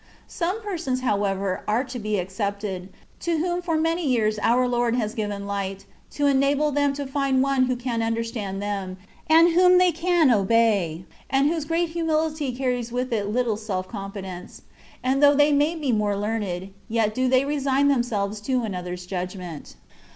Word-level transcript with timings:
Some 0.25 0.63
persons, 0.63 1.01
however, 1.01 1.61
are 1.67 1.83
to 1.83 1.99
be 1.99 2.17
excepted, 2.17 2.89
to 3.19 3.37
whom 3.37 3.61
for 3.61 3.77
many 3.77 4.03
years 4.03 4.39
our 4.41 4.67
Lord 4.67 4.95
has 4.95 5.13
given 5.13 5.45
light, 5.45 5.85
to 6.13 6.25
enable 6.25 6.71
them 6.71 6.91
to 6.93 7.05
find 7.05 7.43
one 7.43 7.65
who 7.65 7.75
can 7.75 8.01
understand 8.01 8.63
them, 8.63 8.97
and 9.29 9.51
whom 9.53 9.77
they 9.77 9.91
can 9.91 10.31
obey, 10.31 11.05
and 11.29 11.49
whose 11.49 11.65
great 11.65 11.89
humility 11.89 12.51
carries 12.51 12.91
with 12.91 13.13
it 13.13 13.27
little 13.27 13.57
self 13.57 13.87
confidence; 13.87 14.63
and 15.03 15.21
though 15.21 15.35
they 15.35 15.51
may 15.53 15.75
be 15.75 15.91
more 15.91 16.17
learned, 16.17 16.73
yet 16.89 17.13
do 17.13 17.29
they 17.29 17.45
resign 17.45 17.87
them 17.87 18.01
selves 18.01 18.41
to 18.41 18.63
another's 18.63 19.05
judgment. 19.05 19.75